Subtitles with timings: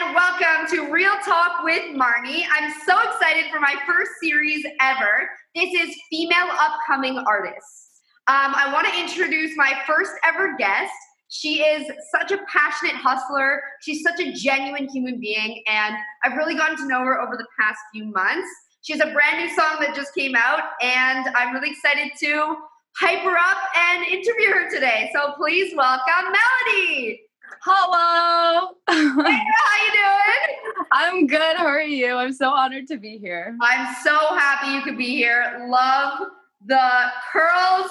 [0.00, 2.44] and welcome to Real Talk with Marnie.
[2.50, 5.28] I'm so excited for my first series ever.
[5.54, 8.00] This is Female Upcoming Artists.
[8.26, 10.92] Um, I want to introduce my first ever guest.
[11.28, 13.60] She is such a passionate hustler.
[13.82, 17.46] She's such a genuine human being, and I've really gotten to know her over the
[17.58, 18.48] past few months.
[18.80, 22.56] She has a brand new song that just came out, and I'm really excited to
[22.96, 25.10] hype her up and interview her today.
[25.12, 27.20] So please welcome Melody.
[27.62, 28.70] Hello.
[28.88, 30.84] Hey, how you doing?
[30.92, 31.56] I'm good.
[31.56, 32.14] How are you?
[32.14, 33.56] I'm so honored to be here.
[33.60, 35.66] I'm so happy you could be here.
[35.70, 36.28] Love
[36.66, 37.90] the curls.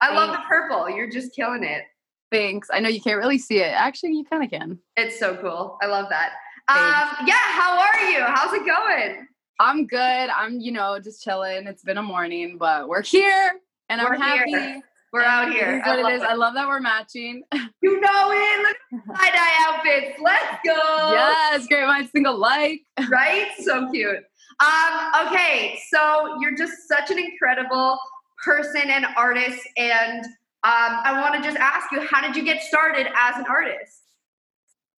[0.00, 0.90] I love the purple.
[0.90, 1.84] You're just killing it.
[2.30, 2.68] Thanks.
[2.72, 3.72] I know you can't really see it.
[3.72, 4.78] Actually, you kind of can.
[4.96, 5.78] It's so cool.
[5.82, 6.32] I love that.
[6.68, 8.20] Um, yeah, how are you?
[8.22, 9.26] How's it going?
[9.60, 9.98] I'm good.
[9.98, 11.66] I'm, you know, just chilling.
[11.66, 13.52] It's been a morning, but we're here
[13.88, 14.50] and We're I'm happy.
[14.50, 14.82] here.
[15.14, 15.76] We're out here.
[15.76, 16.22] It is what I love.
[16.22, 17.44] I love that we're matching.
[17.82, 18.62] You know it.
[18.62, 20.18] Look at the tie-dye outfits.
[20.20, 21.12] Let's go.
[21.12, 22.80] yes, great minds think alike.
[23.10, 23.48] right?
[23.60, 24.24] So cute.
[24.58, 27.98] Um, okay, so you're just such an incredible
[28.42, 30.32] person and artist, and um,
[30.64, 34.00] I want to just ask you, how did you get started as an artist?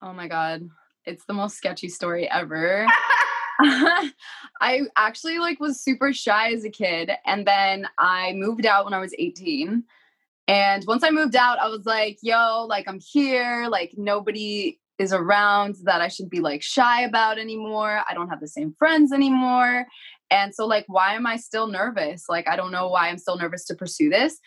[0.01, 0.69] Oh my god,
[1.05, 2.87] it's the most sketchy story ever.
[3.59, 8.95] I actually like was super shy as a kid and then I moved out when
[8.95, 9.83] I was 18.
[10.49, 15.13] And once I moved out, I was like, yo, like I'm here, like nobody is
[15.13, 18.01] around that I should be like shy about anymore.
[18.09, 19.87] I don't have the same friends anymore.
[20.31, 22.25] And so like why am I still nervous?
[22.29, 24.39] Like I don't know why I'm still nervous to pursue this.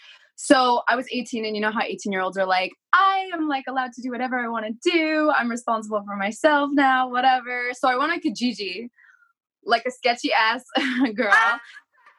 [0.41, 3.49] So I was 18 and you know how 18 year olds are like, I am
[3.49, 5.29] like allowed to do whatever I want to do.
[5.35, 7.71] I'm responsible for myself now, whatever.
[7.73, 8.87] So I went on Kijiji,
[9.65, 10.63] like a sketchy ass
[11.15, 11.59] girl.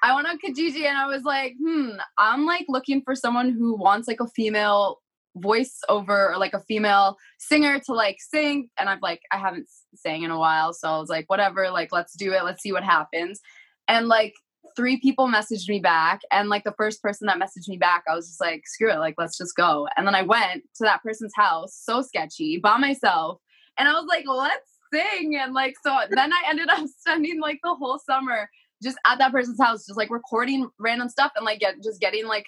[0.02, 3.76] I went on Kijiji and I was like, hmm, I'm like looking for someone who
[3.76, 4.98] wants like a female
[5.36, 8.68] voice over or like a female singer to like sing.
[8.78, 10.72] And I've like, I haven't sang in a while.
[10.72, 12.44] So I was like, whatever, like, let's do it.
[12.44, 13.40] Let's see what happens.
[13.88, 14.34] And like,
[14.76, 16.20] three people messaged me back.
[16.30, 18.98] And like, the first person that messaged me back, I was just like, screw it,
[18.98, 19.86] like, let's just go.
[19.96, 23.38] And then I went to that person's house, so sketchy, by myself.
[23.78, 25.36] And I was like, let's sing.
[25.36, 28.48] And like, so then I ended up spending like the whole summer
[28.82, 32.26] just at that person's house, just like recording random stuff and like get just getting
[32.26, 32.46] like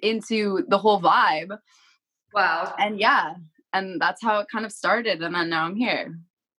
[0.00, 1.56] into the whole vibe.
[2.34, 3.34] Wow, And yeah,
[3.72, 5.22] and that's how it kind of started.
[5.22, 6.18] And then now I'm here.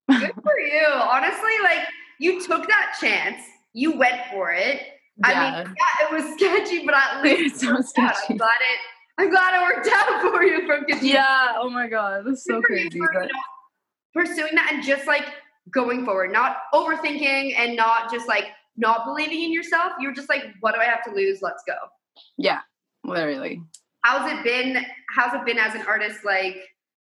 [0.09, 0.85] good for you.
[0.94, 1.88] Honestly, like
[2.19, 3.41] you took that chance,
[3.73, 4.81] you went for it.
[5.23, 5.63] I Yeah.
[5.66, 7.78] mean, yeah, it was sketchy, but at least so out.
[7.78, 8.34] I'm sketchy.
[8.35, 8.79] glad it.
[9.19, 11.13] I'm glad it worked out for you from Kijiji.
[11.13, 11.53] Yeah.
[11.57, 13.00] Oh my god, that's so Good you crazy.
[13.00, 13.40] for, But you know,
[14.25, 15.25] pursuing that and just like
[15.72, 18.45] going forward, not overthinking and not just like
[18.78, 19.94] not believing in yourself.
[20.00, 21.41] You're just like, what do I have to lose?
[21.41, 21.75] Let's go.
[22.38, 22.61] yeah,
[23.03, 23.61] literally.
[24.03, 24.85] How's it been?
[25.16, 26.25] How's it been as an artist?
[26.25, 26.57] Like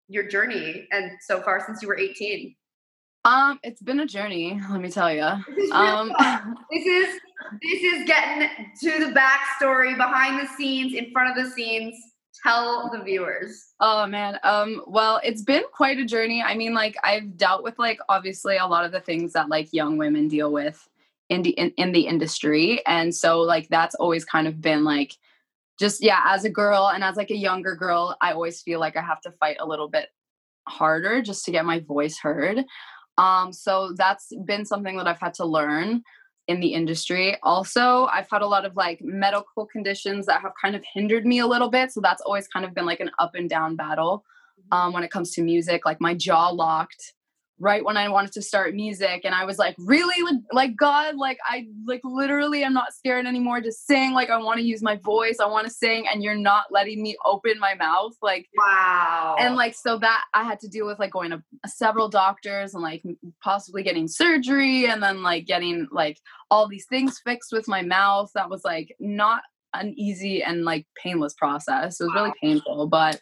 [0.07, 2.55] your journey and so far since you were 18.
[3.25, 5.21] Um, it's been a journey, let me tell you.
[5.55, 6.13] This Um.
[6.71, 7.19] This is
[7.61, 8.49] this is getting
[8.81, 11.95] to the backstory, behind the scenes, in front of the scenes.
[12.43, 13.73] Tell the viewers.
[13.81, 14.39] Oh man.
[14.43, 16.41] Um well, it's been quite a journey.
[16.41, 19.73] I mean like I've dealt with like obviously a lot of the things that like
[19.73, 20.87] young women deal with
[21.29, 25.15] in the in, in the industry and so like that's always kind of been like
[25.79, 28.97] just yeah, as a girl and as like a younger girl, I always feel like
[28.97, 30.09] I have to fight a little bit
[30.67, 32.65] harder just to get my voice heard.
[33.17, 36.03] Um so that's been something that I've had to learn
[36.47, 37.37] in the industry.
[37.43, 41.39] Also, I've had a lot of like medical conditions that have kind of hindered me
[41.39, 41.91] a little bit.
[41.91, 44.25] So that's always kind of been like an up and down battle
[44.71, 45.85] um, when it comes to music.
[45.85, 47.13] Like my jaw locked
[47.59, 51.15] right when I wanted to start music, and I was like, really, like, like God,
[51.15, 54.13] like I like literally, I'm not scared anymore to sing.
[54.13, 57.01] Like I want to use my voice, I want to sing, and you're not letting
[57.01, 58.13] me open my mouth.
[58.21, 59.35] Like Wow.
[59.39, 62.83] and like so that i had to deal with like going to several doctors and
[62.83, 63.03] like
[63.43, 66.17] possibly getting surgery and then like getting like
[66.51, 69.41] all these things fixed with my mouth that was like not
[69.73, 73.21] an easy and like painless process it was really painful but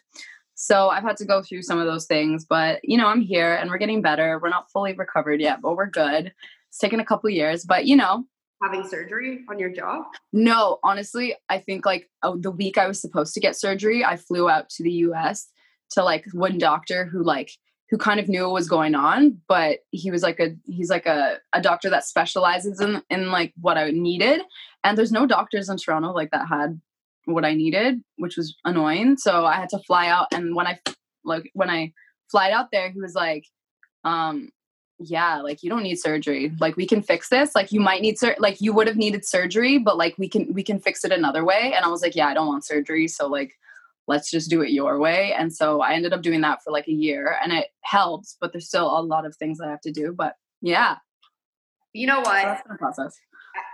[0.60, 3.54] so i've had to go through some of those things but you know i'm here
[3.54, 6.32] and we're getting better we're not fully recovered yet but we're good
[6.68, 8.24] it's taken a couple years but you know
[8.62, 10.04] having surgery on your jaw.
[10.32, 14.16] no, honestly, I think like oh, the week I was supposed to get surgery, I
[14.16, 15.48] flew out to the US
[15.90, 17.52] to like one doctor who like
[17.90, 21.06] who kind of knew what was going on, but he was like a he's like
[21.06, 24.42] a, a doctor that specializes in in like what I needed.
[24.84, 26.80] And there's no doctors in Toronto like that had
[27.28, 29.16] what I needed, which was annoying.
[29.16, 30.78] So I had to fly out and when I
[31.24, 31.92] like when I
[32.30, 33.44] flied out there, he was like,
[34.04, 34.50] um,
[34.98, 36.52] yeah, like you don't need surgery.
[36.60, 37.54] Like we can fix this.
[37.54, 40.52] Like you might need sur- like you would have needed surgery, but like we can
[40.52, 41.72] we can fix it another way.
[41.74, 43.06] And I was like, yeah, I don't want surgery.
[43.06, 43.52] So like
[44.08, 45.34] let's just do it your way.
[45.34, 48.52] And so I ended up doing that for like a year and it helps, but
[48.52, 50.14] there's still a lot of things that I have to do.
[50.16, 50.96] But yeah.
[51.92, 52.64] You know what?
[52.78, 53.14] Process.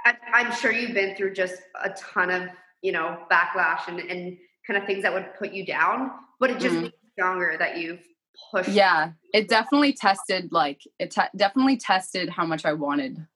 [0.05, 2.49] I, I'm sure you've been through just a ton of,
[2.85, 4.37] you know, backlash and, and
[4.67, 6.83] kind of things that would put you down, but it just Mhm.
[6.83, 8.07] makes you stronger that you've
[8.51, 8.69] pushed.
[8.69, 13.27] Yeah, it definitely tested like it te- definitely tested how much I wanted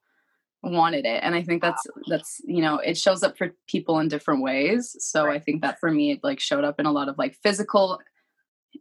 [0.62, 4.08] wanted it and i think that's that's you know it shows up for people in
[4.08, 7.08] different ways so i think that for me it like showed up in a lot
[7.08, 7.98] of like physical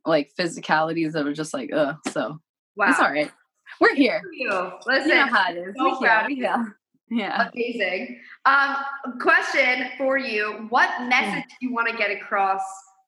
[0.04, 2.40] like physicalities that were just like uh so
[2.76, 2.90] Wow.
[2.90, 3.32] it's all right
[3.80, 4.50] we're here you.
[4.88, 5.84] Listen, you know how it is so
[6.28, 6.76] we here
[7.10, 7.74] proud of we you.
[7.74, 8.20] here yeah amazing.
[8.46, 12.62] Um, question for you: What message do you want to get across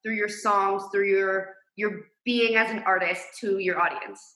[0.04, 4.36] through your songs, through your your being as an artist to your audience?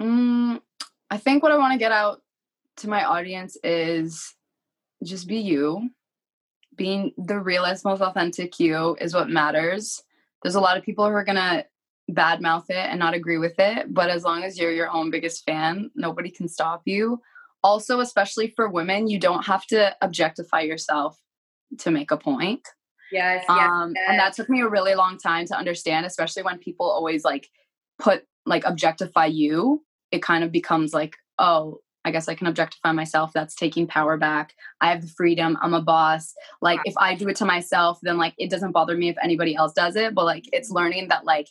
[0.00, 0.60] Mm,
[1.10, 2.20] I think what I want to get out
[2.78, 4.34] to my audience is
[5.02, 5.90] just be you.
[6.76, 10.02] Being the realest, most authentic you is what matters.
[10.42, 11.64] There's a lot of people who are to
[12.10, 15.44] badmouth it and not agree with it, but as long as you're your own biggest
[15.44, 17.20] fan, nobody can stop you.
[17.66, 21.18] Also, especially for women, you don't have to objectify yourself
[21.78, 22.64] to make a point.
[23.10, 23.58] Yes, yes.
[23.58, 27.24] Um, and that took me a really long time to understand, especially when people always
[27.24, 27.48] like
[27.98, 29.82] put like objectify you.
[30.12, 33.32] It kind of becomes like, oh, I guess I can objectify myself.
[33.32, 34.54] That's taking power back.
[34.80, 35.58] I have the freedom.
[35.60, 36.34] I'm a boss.
[36.62, 39.56] Like if I do it to myself, then like it doesn't bother me if anybody
[39.56, 40.14] else does it.
[40.14, 41.48] But like it's learning that like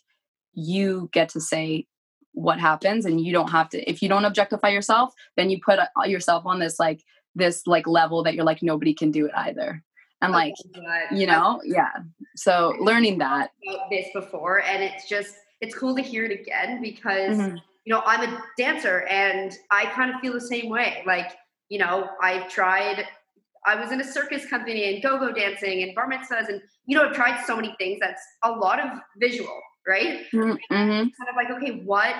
[0.54, 1.88] you get to say
[2.36, 5.80] what happens and you don't have to if you don't objectify yourself then you put
[5.80, 7.02] uh, yourself on this like
[7.34, 9.82] this like level that you're like nobody can do it either.
[10.22, 11.92] And like Oh you know yeah.
[12.36, 13.52] So learning that.
[13.90, 17.62] this before and it's just it's cool to hear it again because Mhm.
[17.86, 21.04] you know i'm a dancer and i kind of feel the same way.
[21.06, 21.31] Like
[21.70, 23.06] you know i tried
[23.66, 27.04] i was in a circus company and go-go dancing and bar mitzvahs and you know
[27.10, 31.12] i've tried so many things that's a lot of visual right Mhm, mhm.
[31.18, 32.16] kind of like okay what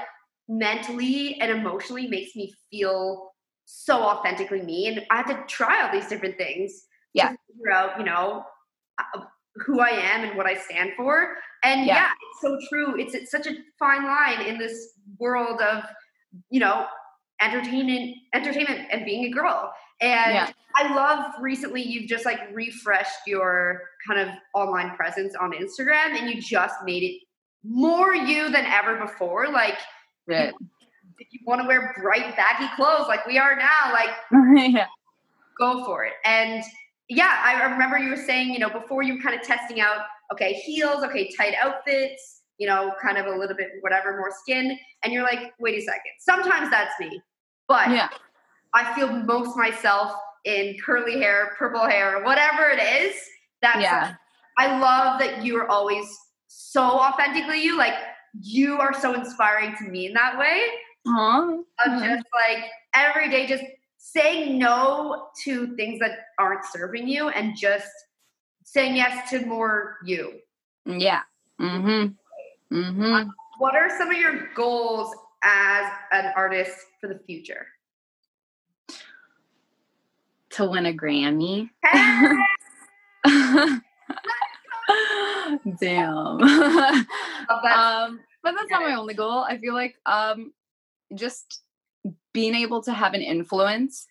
[0.48, 3.32] mentally and emotionally makes me feel
[3.66, 7.30] so authentically me and i had to try all these different things Yeah.
[7.30, 8.44] to figure out you know
[9.00, 9.22] uh,
[9.56, 11.96] who i am and what i stand for and Yeah.
[11.96, 15.84] yeah, it's so true it's, it's such a fine line in this world of
[16.52, 16.86] you know
[17.42, 20.52] entertainment entertainment and being a girl and Yeah.
[20.76, 26.30] i love recently you've just like refreshed your kind of online presence on instagram and
[26.30, 27.22] you just made it
[27.68, 29.78] more you than ever before like
[30.28, 30.54] Good.
[31.20, 34.10] if you want to wear bright baggy clothes like we are now like
[34.74, 34.86] yeah.
[35.60, 36.14] go for it.
[36.26, 36.64] And
[37.10, 40.00] yeah i remember you were saying you know before you were kind of testing out
[40.32, 44.78] okay heels okay tight outfits you know kind of a little bit whatever more skin
[45.04, 47.22] and you're like wait a second sometimes that's me
[47.68, 48.10] but yeah.
[48.74, 50.14] I feel most myself
[50.46, 53.16] in curly hair purple hair whatever it is
[53.62, 54.16] that's yeah.
[54.58, 56.06] I love that you are always
[56.58, 57.78] so authentically you.
[57.78, 57.96] Like
[58.42, 60.62] you are so inspiring to me in that way
[61.08, 61.52] Aw.
[61.86, 62.64] of just like
[62.94, 63.64] every day just
[63.98, 67.88] saying no to things that aren't serving you and just
[68.64, 70.34] saying yes to more you.
[70.86, 71.22] yeah
[71.62, 72.14] mm-hmm
[72.76, 73.30] mm-hmm
[73.60, 77.68] What are some of your goals as an artist for the future?
[80.52, 82.36] to win a grammy Hey,
[85.80, 86.40] damn.
[87.50, 89.44] Um but that's not my only goal.
[89.44, 90.52] I feel like um
[91.16, 91.62] just
[92.34, 94.06] being able to have an influence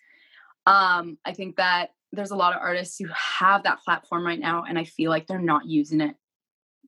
[0.66, 4.64] um i think that there's a lot of artists who have that platform right now
[4.68, 6.16] and i feel like they're not using it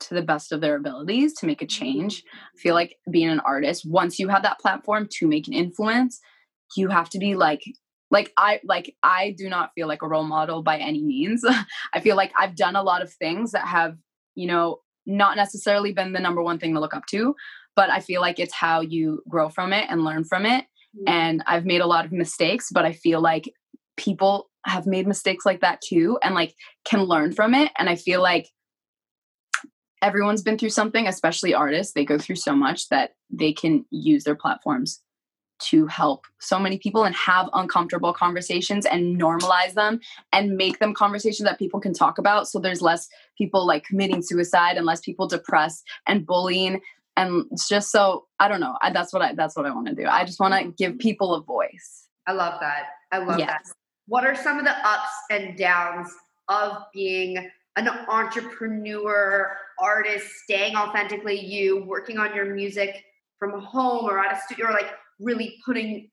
[0.00, 2.23] to the best of their abilities to make a change.
[2.54, 6.21] I feel like being an artist once you have that platform to make an influence
[6.76, 7.62] you have to be like
[8.11, 11.45] like i like i do not feel like a role model by any means.
[11.92, 13.97] I feel like i've done a lot of things that have
[14.37, 17.35] you know not necessarily been the number one thing to look up to
[17.75, 20.64] but i feel like it's how you grow from it and learn from it.
[20.97, 21.05] Mhm.
[21.09, 23.52] and i've made a lot of mistakes but i feel like
[23.97, 27.71] people have made mistakes like that too and like can learn from it.
[27.78, 28.49] And i feel like
[30.02, 31.93] everyone's been through something especially artists.
[31.95, 35.00] They go through so much that they can use their platforms
[35.59, 40.01] to help so many people and have uncomfortable conversations and normalize them
[40.33, 43.09] and make them conversations that people can talk about so there's less
[43.39, 46.81] people like committing suicide and less people depressed and bullying
[47.17, 49.87] and it's just so i don't know I, that's what i that's what i want
[49.87, 50.99] to do i just want to give mm-hmm.
[50.99, 52.87] people a voice I love that.
[53.13, 53.49] I love Yes.
[53.49, 53.73] that.
[54.09, 56.13] What are some of the ups and downs
[56.49, 63.05] of being an entrepreneur, artist, staying authentically you, working on your music
[63.39, 66.11] from home or at a studio, or like really putting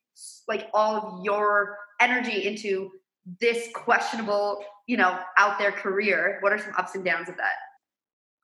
[0.47, 2.91] like all of your energy into
[3.39, 6.37] this questionable, you know, out there career?
[6.41, 7.55] What are some ups and downs of that?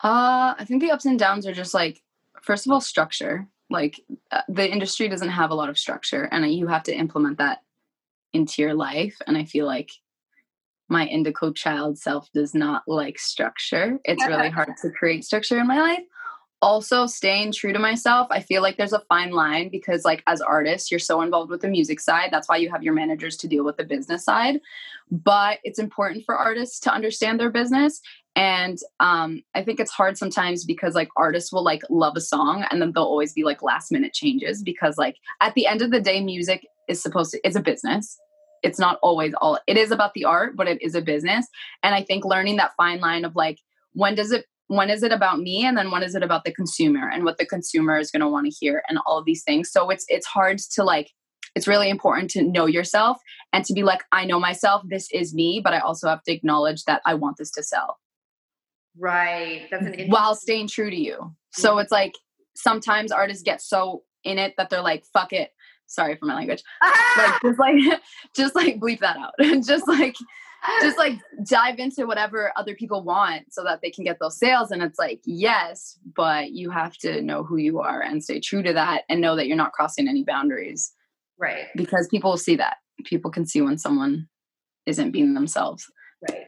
[0.01, 2.01] Uh, I think the ups and downs are just like,
[2.41, 3.47] first of all, structure.
[3.69, 4.01] Like
[4.31, 7.59] uh, the industry doesn't have a lot of structure, and you have to implement that
[8.33, 9.15] into your life.
[9.27, 9.91] And I feel like
[10.87, 13.99] my indigo child self does not like structure.
[14.05, 16.03] It's really hard to create structure in my life.
[16.61, 20.41] Also, staying true to myself, I feel like there's a fine line because, like, as
[20.41, 22.29] artists, you're so involved with the music side.
[22.31, 24.59] That's why you have your managers to deal with the business side.
[25.09, 28.01] But it's important for artists to understand their business.
[28.35, 32.65] And um, I think it's hard sometimes because, like, artists will like love a song
[32.69, 35.91] and then they'll always be like last minute changes because, like, at the end of
[35.91, 38.17] the day, music is supposed to, it's a business
[38.61, 41.47] it's not always all it is about the art but it is a business
[41.83, 43.59] and i think learning that fine line of like
[43.93, 46.53] when does it when is it about me and then when is it about the
[46.53, 49.43] consumer and what the consumer is going to want to hear and all of these
[49.43, 49.71] things.
[49.71, 51.09] So it's it's hard to like
[51.55, 53.17] it's really important to know yourself
[53.51, 56.31] and to be like i know myself this is me but i also have to
[56.31, 57.97] acknowledge that i want this to sell.
[58.97, 61.35] Right that's an while staying true to you.
[61.51, 62.13] So it's like
[62.55, 65.49] sometimes artists get so in it that they're like fuck it.
[65.87, 66.63] Sorry for my language.
[67.17, 68.01] Like just like
[68.35, 69.33] just like bleep that out.
[69.65, 70.15] Just like
[70.81, 74.71] just like dive into whatever other people want so that they can get those sales
[74.71, 78.63] and it's like yes but you have to know who you are and stay true
[78.63, 80.91] to that and know that you're not crossing any boundaries.
[81.37, 81.65] Right.
[81.75, 82.77] Because people will see that.
[83.05, 84.27] People can see when someone
[84.85, 85.85] isn't being themselves.
[86.29, 86.45] Right.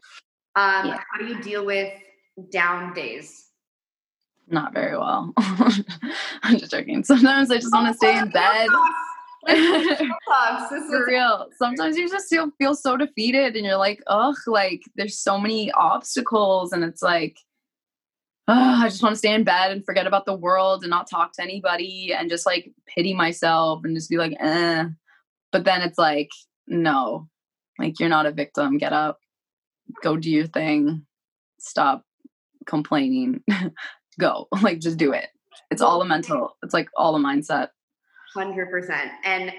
[0.56, 1.00] Um yeah.
[1.10, 1.92] how do you deal with
[2.50, 3.48] down days?
[4.48, 5.32] Not very well.
[5.38, 7.04] I'm just joking.
[7.04, 8.68] Sometimes i just want to stay in bed
[9.48, 11.48] For real.
[11.58, 15.70] Sometimes you just feel feel so defeated and you're like, ugh, like there's so many
[15.72, 17.36] obstacles and it's like,
[18.48, 21.10] oh, I just want to stay in bed and forget about the world and not
[21.10, 24.84] talk to anybody and just like pity myself and just be like, eh.
[25.50, 26.30] But then it's like,
[26.66, 27.28] no,
[27.78, 28.78] like you're not a victim.
[28.78, 29.18] Get up,
[30.02, 31.04] go do your thing,
[31.58, 32.04] stop
[32.66, 33.42] complaining,
[34.20, 34.46] go.
[34.62, 35.28] Like just do it.
[35.70, 37.68] It's all a mental, it's like all a mindset.
[38.36, 39.10] 100%.
[39.24, 39.52] And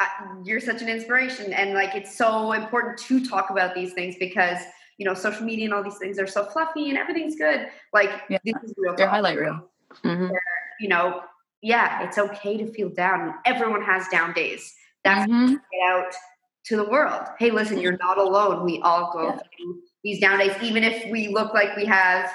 [0.00, 0.06] uh,
[0.44, 1.52] you're such an inspiration.
[1.52, 4.58] And like, it's so important to talk about these things because,
[4.98, 7.68] you know, social media and all these things are so fluffy and everything's good.
[7.92, 8.38] Like, yeah.
[8.44, 8.96] this is real.
[8.96, 9.68] Their highlight reel.
[10.04, 10.28] Mm-hmm.
[10.28, 10.42] Where,
[10.80, 11.22] you know,
[11.62, 13.34] yeah, it's okay to feel down.
[13.44, 14.74] Everyone has down days.
[15.04, 15.54] That's mm-hmm.
[15.54, 16.12] get out
[16.64, 17.26] to the world.
[17.38, 18.64] Hey, listen, you're not alone.
[18.64, 19.36] We all go yeah.
[19.36, 22.30] through these down days, even if we look like we have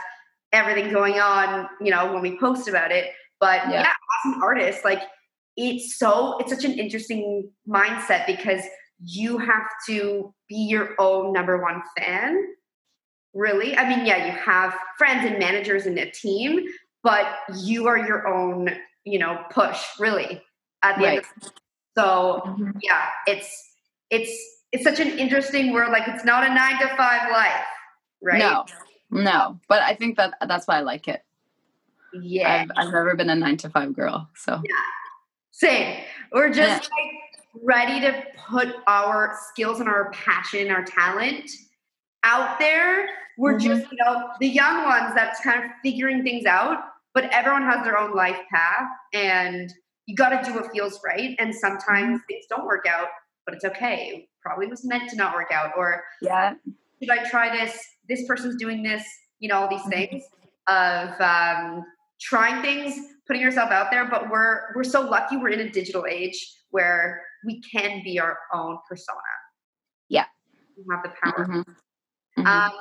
[0.52, 3.12] everything going on, you know, when we post about it.
[3.40, 3.94] But yeah, yeah
[4.26, 5.02] as an artist, like
[5.58, 8.62] it's so it's such an interesting mindset because
[9.04, 12.42] you have to be your own number one fan.
[13.34, 13.78] Really?
[13.78, 16.66] I mean yeah you have friends and managers and a team
[17.04, 18.70] but you are your own
[19.04, 20.42] you know push really
[20.84, 21.18] at the right.
[21.18, 21.52] end of
[21.98, 22.72] so mm-hmm.
[22.82, 23.74] yeah it's
[24.10, 24.32] it's
[24.72, 25.92] it's such an interesting world.
[25.92, 27.66] Like it's not a nine to five life
[28.22, 28.40] right?
[28.40, 28.66] No
[29.12, 31.24] no but i think that that's why i like it.
[32.14, 32.64] Yeah.
[32.64, 34.62] I've, I've never been a nine to five girl so.
[34.64, 34.76] Yeah
[35.56, 36.04] same.
[36.34, 37.04] We're just yeah.
[37.04, 41.50] like ready to put our skills and our passion, our talent
[42.24, 43.08] out there.
[43.38, 43.68] We're mm-hmm.
[43.68, 46.80] just, you know, the young ones that's kind of figuring things out,
[47.14, 49.74] but everyone has their own life path and
[50.08, 51.36] you got to do what feels right.
[51.40, 52.28] And sometimes mm-hmm.
[52.28, 53.08] things don't work out,
[53.46, 54.12] but it's okay.
[54.14, 55.72] It probably was meant to not work out.
[55.78, 56.56] Or, yeah,
[57.02, 57.78] should I try this?
[58.10, 59.04] This person's doing this,
[59.40, 59.90] you know, all these mm-hmm.
[59.92, 60.24] things
[60.68, 61.86] of um,
[62.20, 66.06] trying things putting yourself out there but we're we're so lucky we're in a digital
[66.10, 69.18] age where we can be our own persona
[70.10, 70.26] yeah
[70.78, 72.42] we have the power mm-hmm.
[72.42, 72.48] Mm-hmm.
[72.48, 72.72] Um,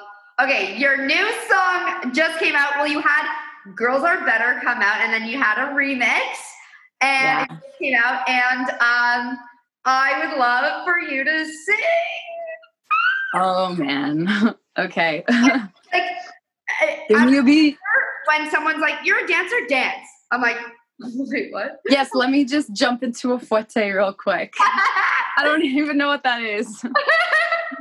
[0.43, 3.27] okay your new song just came out well you had
[3.75, 6.21] girls are better come out and then you had a remix
[7.01, 7.57] and yeah.
[7.57, 9.39] it came out and um
[9.85, 11.77] i would love for you to sing
[13.35, 15.25] oh man okay
[17.11, 17.79] like me a beat.
[18.27, 20.59] When someone's like, "You're a dancer, dance," I'm like,
[21.01, 21.81] wait, what?
[21.89, 24.55] Yes, let me just jump into a fouette real quick.
[25.37, 26.81] I don't even know what that is.
[26.83, 26.93] that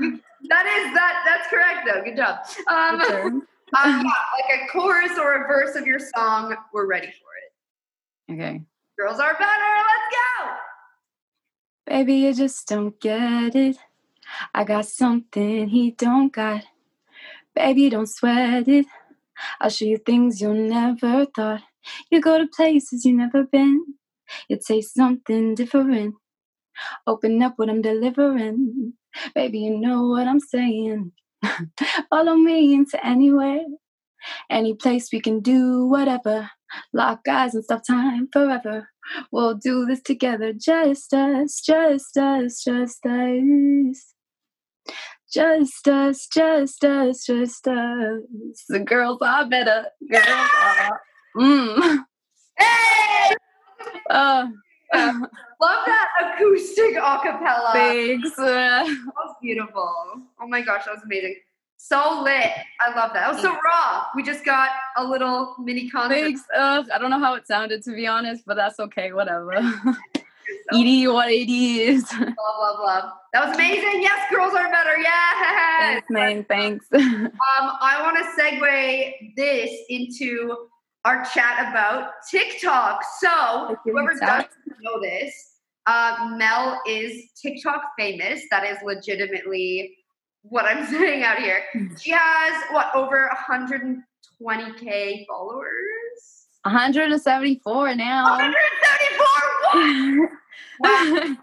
[0.01, 1.23] is that.
[1.25, 2.03] That's correct, though.
[2.03, 2.39] Good job.
[2.67, 6.55] Um, um, yeah, like a chorus or a verse of your song.
[6.73, 8.33] We're ready for it.
[8.33, 8.61] Okay.
[8.97, 9.47] Girls are better.
[9.47, 10.49] Let's go.
[11.85, 13.77] Baby, you just don't get it.
[14.53, 16.63] I got something he don't got.
[17.55, 18.85] Baby, don't sweat it.
[19.59, 21.61] I'll show you things you never thought.
[22.09, 23.83] You go to places you never been.
[24.49, 26.15] You taste something different.
[27.05, 28.93] Open up what I'm delivering.
[29.35, 31.11] Baby, you know what I'm saying.
[32.09, 33.65] Follow me into anywhere.
[34.49, 36.49] Any place we can do whatever.
[36.93, 38.89] Lock eyes and stop time forever.
[39.31, 44.13] We'll do this together, just us, just us, just us.
[45.31, 48.65] Just us, just us, just us.
[48.69, 49.87] The girls are better.
[50.09, 51.01] Girls are.
[51.37, 51.99] Mm.
[52.57, 53.33] Hey!
[54.09, 54.47] Uh,
[54.93, 57.71] Love that acoustic acapella.
[57.73, 58.37] thanks.
[58.37, 59.91] Uh, That was beautiful.
[60.39, 61.35] Oh my gosh, that was amazing.
[61.77, 62.51] So lit.
[62.79, 63.25] I love that.
[63.25, 64.05] That was so raw.
[64.15, 66.13] We just got a little mini concert.
[66.15, 66.41] thanks.
[66.55, 69.11] Ugh, I don't know how it sounded to be honest, but that's okay.
[69.13, 69.59] Whatever.
[70.71, 72.09] So, Edie, what it is.
[72.13, 73.11] love, love, love.
[73.33, 74.01] That was amazing.
[74.01, 74.97] Yes, girls are better.
[74.97, 75.79] Yes.
[75.79, 76.45] thanks, man.
[76.45, 76.85] Thanks.
[76.93, 77.31] Um,
[77.81, 80.67] I want to segue this into
[81.05, 83.01] our chat about TikTok.
[83.19, 84.49] So, whoever doesn't
[84.81, 85.33] know this,
[85.85, 88.41] uh, Mel is TikTok famous.
[88.51, 89.97] That is legitimately
[90.43, 91.63] what I'm saying out here.
[91.99, 96.47] She has what over 120k followers.
[96.63, 98.23] 174 now.
[98.37, 100.29] 174.
[100.29, 100.29] What?
[100.79, 101.35] Wow.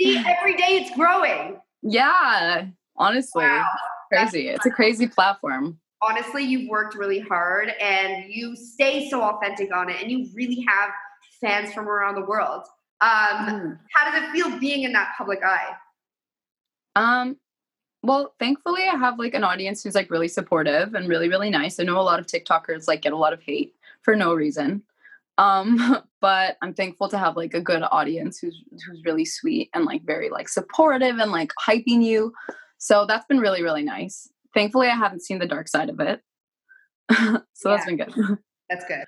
[0.00, 1.58] See, every day it's growing.
[1.82, 3.66] yeah, honestly, Wow.
[4.12, 4.48] crazy.
[4.48, 5.80] It's a crazy platform.
[6.02, 10.64] Honestly, you've worked really hard and you stay so authentic on it, and you really
[10.68, 10.90] have
[11.40, 12.64] fans from around the world.
[13.00, 13.08] Um,
[13.46, 13.78] Mm.
[13.94, 15.74] how does it feel being in that public eye?
[16.96, 17.36] Um,
[18.02, 21.78] well, thankfully, I have like an audience who's like really supportive and really, really nice.
[21.78, 24.82] I know a lot of TikTokers like get a lot of hate for no reason.
[25.36, 29.84] Um, but I'm thankful to have like a good audience who's who's really sweet and
[29.84, 32.32] like very like supportive and like hyping you.
[32.78, 34.28] So that's been really, really nice.
[34.58, 36.20] Thankfully, I haven't seen the dark side of it.
[37.54, 38.12] so that's been good.
[38.70, 39.04] That's good.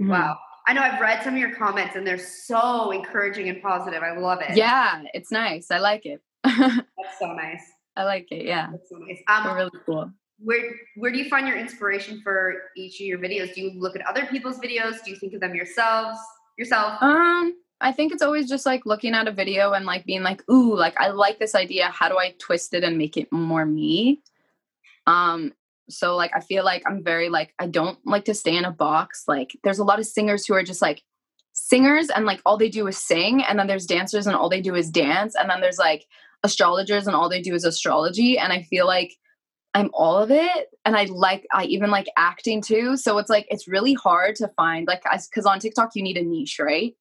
[0.00, 0.08] Mhm.
[0.10, 0.38] Wow.
[0.68, 4.02] I know I've read some of your comments, and they're so encouraging and positive.
[4.04, 4.56] I love it.
[4.56, 5.70] Yeah, it's nice.
[5.70, 6.20] I like it.
[6.44, 7.62] that's so nice.
[7.96, 8.44] I like it.
[8.44, 9.18] Yeah, That's so nice.
[9.26, 10.12] Um, really cool.
[10.38, 10.62] where
[10.96, 13.52] where do you find your inspiration for each of your videos?
[13.54, 15.02] Do you look at other people's videos?
[15.04, 16.18] Do you think of them yourselves
[16.56, 17.02] yourself?
[17.02, 20.48] Um, I think it's always just like looking at a video and like being like,
[20.48, 21.88] ooh, like I like this idea.
[21.88, 24.22] How do I twist it and make it more me?
[25.10, 25.52] Um,
[25.88, 28.70] so like I feel like I'm very like I don't like to stay in a
[28.70, 29.24] box.
[29.26, 31.02] Like there's a lot of singers who are just like
[31.52, 34.60] singers and like all they do is sing, and then there's dancers and all they
[34.60, 36.06] do is dance, and then there's like
[36.42, 38.38] astrologers and all they do is astrology.
[38.38, 39.12] And I feel like
[39.74, 40.68] I'm all of it.
[40.84, 42.96] And I like, I even like acting too.
[42.96, 46.24] So it's like, it's really hard to find, like, because on TikTok, you need a
[46.24, 46.94] niche, right?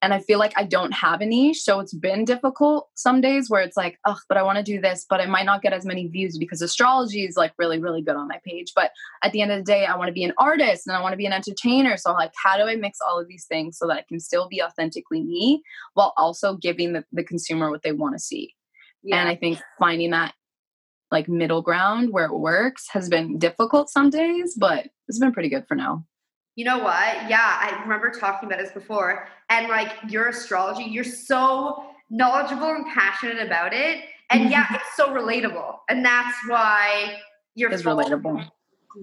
[0.00, 1.62] And I feel like I don't have a niche.
[1.62, 4.80] So it's been difficult some days where it's like, oh, but I want to do
[4.80, 8.02] this, but I might not get as many views because astrology is like really, really
[8.02, 8.72] good on my page.
[8.76, 8.92] But
[9.24, 11.14] at the end of the day, I want to be an artist and I want
[11.14, 11.96] to be an entertainer.
[11.96, 14.48] So, like, how do I mix all of these things so that I can still
[14.48, 15.62] be authentically me
[15.94, 18.54] while also giving the, the consumer what they want to see?
[19.10, 20.34] And I think finding that
[21.10, 25.48] like middle ground where it works has been difficult some days, but it's been pretty
[25.48, 26.04] good for now.
[26.58, 27.30] You know what?
[27.30, 29.28] Yeah, I remember talking about this before.
[29.48, 34.02] And like your astrology, you're so knowledgeable and passionate about it.
[34.30, 35.76] And yeah, it's so relatable.
[35.88, 37.18] And that's why
[37.54, 38.44] your It's relatable.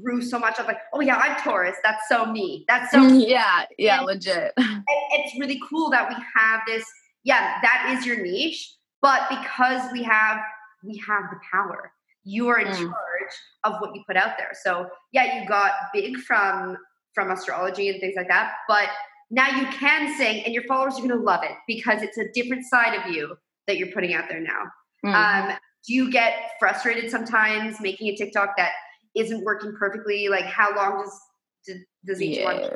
[0.04, 0.60] grew so much.
[0.60, 1.78] I'm like, oh yeah, I'm Taurus.
[1.82, 2.66] That's so me.
[2.68, 3.26] That's so me.
[3.32, 4.52] yeah, yeah, And- legit.
[4.58, 6.84] And it's really cool that we have this.
[7.24, 8.74] Yeah, that is your niche.
[9.02, 10.40] But because we have
[10.84, 11.94] we have the power,
[12.26, 12.80] you are in Mm.
[12.80, 14.52] charge of what you put out there.
[14.62, 16.76] So yeah, you got big from
[17.16, 18.54] from astrology and things like that.
[18.68, 18.90] But
[19.32, 22.32] now you can sing, and your followers are going to love it because it's a
[22.34, 23.36] different side of you
[23.68, 24.64] that you're putting out there now.
[25.04, 25.14] Mm.
[25.52, 28.74] Um, do you get frustrated sometimes making a TikTok that
[29.16, 30.28] isn't working perfectly?
[30.28, 31.20] Like, how long does
[31.66, 32.60] does, does each one?
[32.60, 32.70] yeah.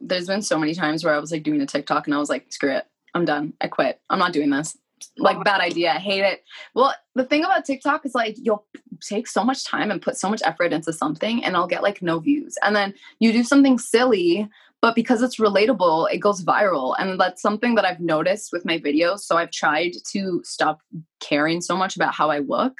[0.00, 2.28] There's been so many times where I was like doing a TikTok and I was
[2.28, 2.84] like, screw it.
[3.14, 3.54] I'm done.
[3.60, 4.00] I quit.
[4.10, 4.76] I'm not doing this.
[5.18, 5.92] Like bad idea.
[5.92, 6.44] I hate it.
[6.74, 8.66] Well, the thing about TikTok is like you'll
[9.00, 12.00] take so much time and put so much effort into something and I'll get like
[12.00, 12.56] no views.
[12.62, 14.48] And then you do something silly,
[14.80, 16.94] but because it's relatable, it goes viral.
[16.98, 19.20] And that's something that I've noticed with my videos.
[19.20, 20.80] So I've tried to stop
[21.20, 22.74] caring so much about how I look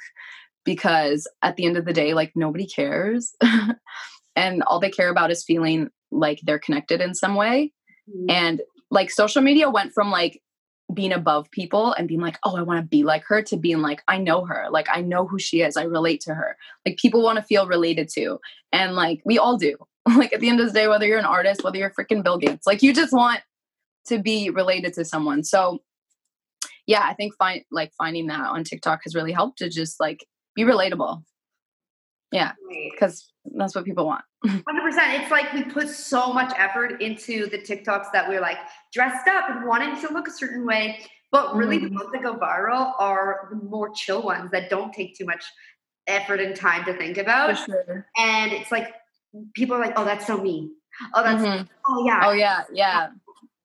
[0.65, 3.35] because at the end of the day, like nobody cares.
[4.37, 7.73] and all they care about is feeling like they're connected in some way.
[8.09, 8.31] Mm-hmm.
[8.31, 10.41] And like social media went from like
[10.95, 13.81] being above people and being like, oh, I want to be like her to being
[13.81, 14.67] like, I know her.
[14.71, 15.77] Like, I know who she is.
[15.77, 16.57] I relate to her.
[16.87, 18.41] Like, people want to feel related to.
[18.73, 19.77] And like, we all do.
[20.17, 22.39] like, at the end of the day, whether you're an artist, whether you're freaking Bill
[22.39, 23.41] Gates, like, you just want
[24.07, 25.45] to be related to someone.
[25.45, 25.83] So,
[26.87, 30.27] yeah, I think find like finding that on TikTok has really helped to just like
[30.55, 31.23] be relatable.
[32.31, 32.53] Yeah,
[32.91, 34.25] because that's what people want.
[34.47, 35.23] Hundred percent.
[35.23, 38.59] It's like we put so much effort into the TikToks that we're like
[38.93, 41.95] dressed up and wanting to look a certain way, but really the Mhm.
[41.95, 45.45] ones that go viral are the more chill ones that don't take too much
[46.07, 47.57] effort and time to think about.
[47.65, 48.07] sure.
[48.19, 48.95] And it's like
[49.55, 50.71] people are like, "Oh, that's so me.
[51.15, 51.69] Oh, that's Mhm.
[51.89, 53.09] oh yeah." Oh yeah, yeah,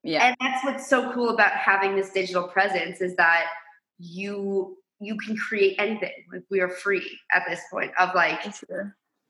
[0.04, 0.26] yeah.
[0.28, 3.48] And that's what's so cool about having this digital presence is that
[3.98, 6.26] you you can create anything.
[6.32, 8.42] Like we are free at this point of like.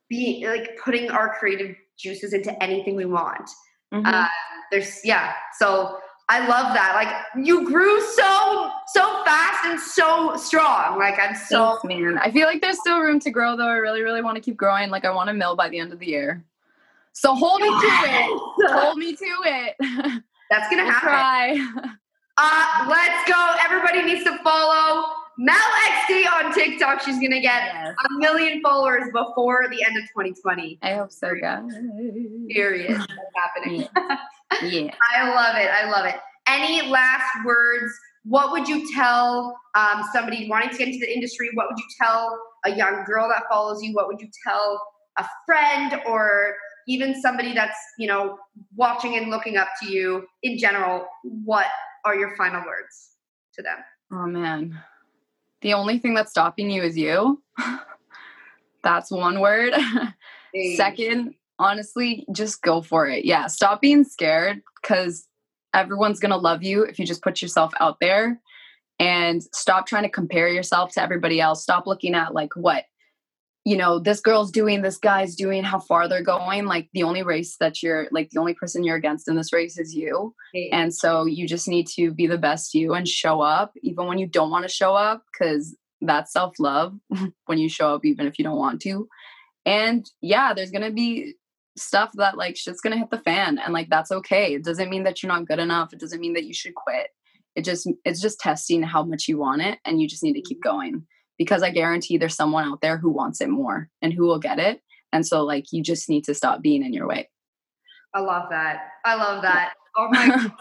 [0.10, 3.50] Being like putting our creative juices into anything we want.
[3.94, 4.06] Mhm.
[4.06, 4.28] Uh,
[4.72, 5.34] there's yeah.
[5.58, 5.98] So
[6.30, 6.94] I love that.
[6.96, 10.98] Like you grew so so fast and so strong.
[11.00, 12.18] Like I'm so Thanks, man.
[12.20, 13.68] I feel like there's still room to grow though.
[13.68, 14.90] I really, really want to keep growing.
[14.90, 16.44] Like I want to mill by the end of the year.
[17.14, 18.72] So hold me to it.
[18.72, 19.76] Hold me to it.
[20.52, 21.10] that's gonna happen.
[21.10, 21.98] try.
[22.38, 23.56] Uh, let's go.
[23.66, 25.06] Everybody needs to follow
[25.38, 25.58] Mel
[26.80, 27.02] TikTok.
[27.02, 27.96] She's gonna get Yes.
[28.10, 30.80] a million followers before the end of 2020.
[30.82, 31.72] I hope so, guys.
[32.50, 32.98] Period.
[32.98, 33.88] That's happening.
[34.64, 34.94] Yeah.
[35.16, 35.70] I love it.
[35.70, 36.16] I love it.
[36.48, 37.94] Any last words?
[38.24, 41.52] What would you tell um, somebody wanting to get into the industry?
[41.54, 43.94] What would you tell a young girl that follows you?
[43.94, 44.82] What would you tell
[45.18, 46.56] a friend or
[46.88, 48.40] even somebody that's you know
[48.76, 51.06] watching and looking up to you in general?
[51.24, 51.68] What
[52.04, 53.12] are your final words
[53.54, 53.78] to them?
[54.12, 54.78] Oh man.
[55.62, 57.42] The only thing that's stopping you is you.
[58.84, 59.74] That's one word.
[60.78, 63.26] Second, honestly, just go for it.
[63.26, 65.28] Yeah, stop being scared because
[65.74, 68.40] everyone's going to love you if you just put yourself out there
[69.00, 71.62] and stop trying to compare yourself to everybody else.
[71.62, 72.86] Stop looking at like what,
[73.66, 76.66] you know, this girl's doing, this guy's doing, how far they're going.
[76.66, 79.78] Like the only race that you're, like the only person you're against in this race
[79.78, 80.34] is you.
[80.72, 84.18] And so you just need to be the best you and show up even when
[84.18, 86.98] you don't want to show up because that's self love
[87.46, 89.08] when you show up, even if you don't want to.
[89.66, 91.36] And yeah, there's going to be
[91.78, 94.54] stuff that like shit's going to hit the fan and like that's okay.
[94.54, 95.94] It doesn't mean that you're not good enough.
[95.94, 97.10] It doesn't mean that you should quit.
[97.56, 100.42] It just, it's just testing how much you want it and you just need to
[100.42, 100.78] keep mm-hmm.
[100.78, 101.08] going
[101.40, 104.60] because I guarantee there's someone out there who wants it more and who will get
[104.60, 104.82] it.
[105.12, 107.30] And so like you just need to stop being in your way.
[108.14, 108.90] I love that.
[109.06, 109.74] I love that.
[109.98, 110.52] Oh my god.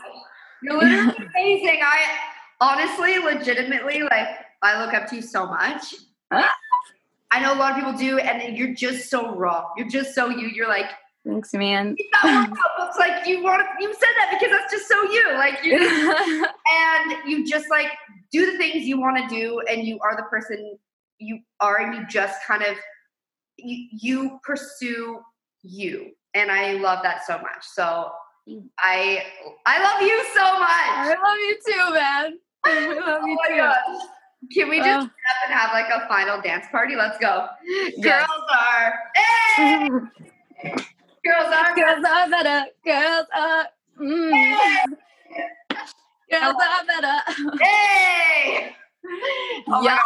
[0.62, 1.80] You're literally amazing.
[1.82, 2.16] I
[2.60, 4.28] honestly, legitimately, like
[4.62, 5.94] I look up to you so much.
[6.30, 6.54] Ah.
[7.30, 9.66] I know a lot of people do, and you're just so raw.
[9.76, 10.48] You're just so you.
[10.48, 10.90] You're like,
[11.28, 11.94] Thanks, man.
[11.98, 12.98] it's not workout books.
[12.98, 15.32] Like you want, you said that because that's just so you.
[15.34, 15.76] Like you,
[16.72, 17.88] and you just like
[18.32, 20.78] do the things you want to do, and you are the person
[21.18, 22.76] you are, and you just kind of
[23.58, 25.20] you, you pursue
[25.62, 27.62] you, and I love that so much.
[27.74, 28.10] So
[28.78, 29.22] I
[29.66, 30.70] I love you so much.
[30.70, 32.38] I love you too, man.
[32.66, 33.56] Oh I love Oh you my too.
[33.56, 34.02] gosh.
[34.52, 35.02] Can we just Oh.
[35.04, 35.10] up
[35.46, 36.96] and have like a final dance party?
[36.96, 37.46] Let's go.
[37.64, 38.26] Yes.
[38.26, 39.88] Girls are hey!
[41.28, 42.66] girls are Girls are better.
[42.84, 43.66] Girls are.
[44.00, 44.84] Mm.
[46.30, 47.16] Girls are better.
[47.62, 48.74] hey!
[49.68, 49.98] Oh yeah,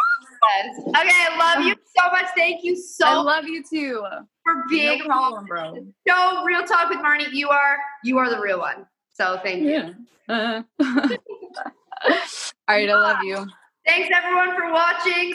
[0.95, 2.25] Okay, I love you so much.
[2.37, 4.05] Thank you so I love you too.
[4.43, 5.85] for being no problem, bro.
[6.07, 6.43] show.
[6.45, 7.31] Real talk with Marnie.
[7.31, 8.85] You are you are the real one.
[9.11, 9.69] So thank you.
[9.69, 9.91] Yeah.
[10.29, 10.63] Uh.
[12.05, 12.15] All
[12.69, 13.45] right, I love you.
[13.85, 15.33] Thanks everyone for watching.